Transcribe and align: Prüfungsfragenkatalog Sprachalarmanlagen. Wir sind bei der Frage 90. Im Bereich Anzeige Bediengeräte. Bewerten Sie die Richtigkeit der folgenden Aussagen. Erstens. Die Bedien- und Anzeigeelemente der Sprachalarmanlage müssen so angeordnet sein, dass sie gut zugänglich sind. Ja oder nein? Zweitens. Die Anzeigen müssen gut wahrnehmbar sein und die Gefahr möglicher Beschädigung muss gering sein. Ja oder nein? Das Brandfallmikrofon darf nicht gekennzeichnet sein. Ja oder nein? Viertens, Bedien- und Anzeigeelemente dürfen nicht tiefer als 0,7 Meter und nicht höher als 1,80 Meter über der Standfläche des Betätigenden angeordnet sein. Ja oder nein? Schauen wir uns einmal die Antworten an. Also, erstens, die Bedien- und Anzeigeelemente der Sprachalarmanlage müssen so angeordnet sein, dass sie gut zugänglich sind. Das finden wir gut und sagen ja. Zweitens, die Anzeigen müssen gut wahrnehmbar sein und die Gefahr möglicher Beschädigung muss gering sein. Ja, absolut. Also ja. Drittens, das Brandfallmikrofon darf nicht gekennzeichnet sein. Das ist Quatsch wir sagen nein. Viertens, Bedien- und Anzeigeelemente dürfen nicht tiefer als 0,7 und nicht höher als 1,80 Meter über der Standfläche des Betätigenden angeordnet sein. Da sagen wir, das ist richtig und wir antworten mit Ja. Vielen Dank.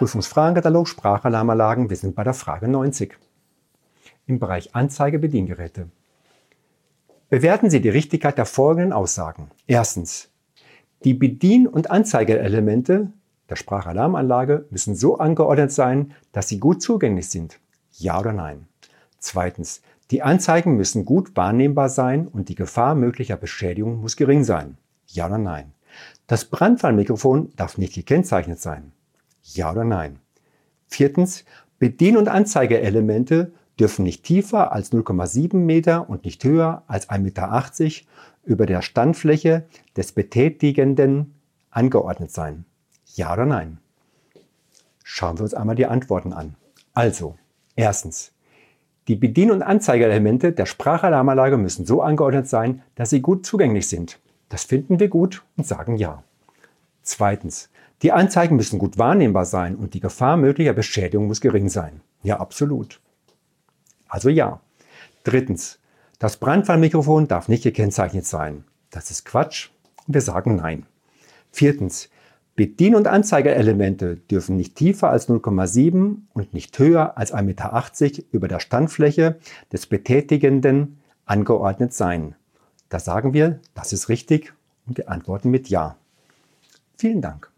Prüfungsfragenkatalog 0.00 0.88
Sprachalarmanlagen. 0.88 1.90
Wir 1.90 1.96
sind 1.98 2.14
bei 2.14 2.24
der 2.24 2.32
Frage 2.32 2.68
90. 2.68 3.18
Im 4.26 4.38
Bereich 4.38 4.74
Anzeige 4.74 5.18
Bediengeräte. 5.18 5.90
Bewerten 7.28 7.68
Sie 7.68 7.82
die 7.82 7.90
Richtigkeit 7.90 8.38
der 8.38 8.46
folgenden 8.46 8.94
Aussagen. 8.94 9.50
Erstens. 9.66 10.30
Die 11.04 11.12
Bedien- 11.12 11.66
und 11.66 11.90
Anzeigeelemente 11.90 13.12
der 13.50 13.56
Sprachalarmanlage 13.56 14.64
müssen 14.70 14.94
so 14.94 15.18
angeordnet 15.18 15.70
sein, 15.70 16.14
dass 16.32 16.48
sie 16.48 16.60
gut 16.60 16.80
zugänglich 16.80 17.28
sind. 17.28 17.60
Ja 17.92 18.18
oder 18.18 18.32
nein? 18.32 18.68
Zweitens. 19.18 19.82
Die 20.10 20.22
Anzeigen 20.22 20.78
müssen 20.78 21.04
gut 21.04 21.36
wahrnehmbar 21.36 21.90
sein 21.90 22.26
und 22.26 22.48
die 22.48 22.54
Gefahr 22.54 22.94
möglicher 22.94 23.36
Beschädigung 23.36 24.00
muss 24.00 24.16
gering 24.16 24.44
sein. 24.44 24.78
Ja 25.08 25.26
oder 25.26 25.36
nein? 25.36 25.74
Das 26.26 26.46
Brandfallmikrofon 26.46 27.52
darf 27.56 27.76
nicht 27.76 27.92
gekennzeichnet 27.92 28.60
sein. 28.60 28.92
Ja 29.54 29.72
oder 29.72 29.84
nein? 29.84 30.18
Viertens, 30.86 31.44
Bedien- 31.78 32.16
und 32.16 32.28
Anzeigeelemente 32.28 33.52
dürfen 33.78 34.04
nicht 34.04 34.24
tiefer 34.24 34.72
als 34.72 34.92
0,7 34.92 35.56
Meter 35.56 36.08
und 36.10 36.24
nicht 36.24 36.44
höher 36.44 36.82
als 36.86 37.08
1,80 37.08 37.18
Meter 37.20 38.06
über 38.44 38.66
der 38.66 38.82
Standfläche 38.82 39.66
des 39.96 40.12
Betätigenden 40.12 41.34
angeordnet 41.70 42.30
sein. 42.30 42.64
Ja 43.14 43.32
oder 43.32 43.46
nein? 43.46 43.78
Schauen 45.02 45.38
wir 45.38 45.44
uns 45.44 45.54
einmal 45.54 45.76
die 45.76 45.86
Antworten 45.86 46.32
an. 46.32 46.56
Also, 46.92 47.36
erstens, 47.74 48.32
die 49.08 49.16
Bedien- 49.16 49.50
und 49.50 49.62
Anzeigeelemente 49.62 50.52
der 50.52 50.66
Sprachalarmanlage 50.66 51.56
müssen 51.56 51.86
so 51.86 52.02
angeordnet 52.02 52.48
sein, 52.48 52.82
dass 52.94 53.10
sie 53.10 53.22
gut 53.22 53.46
zugänglich 53.46 53.88
sind. 53.88 54.20
Das 54.48 54.64
finden 54.64 55.00
wir 55.00 55.08
gut 55.08 55.42
und 55.56 55.66
sagen 55.66 55.96
ja. 55.96 56.22
Zweitens, 57.02 57.69
die 58.02 58.12
Anzeigen 58.12 58.56
müssen 58.56 58.78
gut 58.78 58.98
wahrnehmbar 58.98 59.44
sein 59.44 59.76
und 59.76 59.94
die 59.94 60.00
Gefahr 60.00 60.36
möglicher 60.36 60.72
Beschädigung 60.72 61.26
muss 61.26 61.40
gering 61.40 61.68
sein. 61.68 62.00
Ja, 62.22 62.40
absolut. 62.40 63.00
Also 64.08 64.28
ja. 64.28 64.60
Drittens, 65.24 65.78
das 66.18 66.38
Brandfallmikrofon 66.38 67.28
darf 67.28 67.48
nicht 67.48 67.62
gekennzeichnet 67.62 68.26
sein. 68.26 68.64
Das 68.90 69.10
ist 69.10 69.24
Quatsch 69.24 69.70
wir 70.14 70.20
sagen 70.20 70.56
nein. 70.56 70.86
Viertens, 71.52 72.08
Bedien- 72.56 72.94
und 72.94 73.06
Anzeigeelemente 73.06 74.16
dürfen 74.16 74.56
nicht 74.56 74.74
tiefer 74.76 75.10
als 75.10 75.28
0,7 75.28 76.16
und 76.32 76.52
nicht 76.52 76.78
höher 76.78 77.16
als 77.16 77.32
1,80 77.32 77.42
Meter 77.42 78.22
über 78.32 78.48
der 78.48 78.60
Standfläche 78.60 79.38
des 79.72 79.86
Betätigenden 79.86 80.98
angeordnet 81.24 81.94
sein. 81.94 82.34
Da 82.88 82.98
sagen 82.98 83.32
wir, 83.32 83.60
das 83.74 83.92
ist 83.92 84.08
richtig 84.08 84.52
und 84.86 84.98
wir 84.98 85.08
antworten 85.08 85.50
mit 85.50 85.68
Ja. 85.68 85.96
Vielen 86.98 87.22
Dank. 87.22 87.49